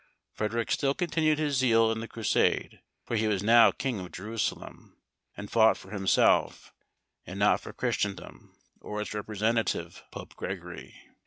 [0.33, 4.97] Frederic still continued his zeal in the Crusade, for he was now king of Jerusalem,
[5.37, 6.73] and fought for himself,
[7.27, 10.95] and not for Christendom, or its representative, Pope Gregory.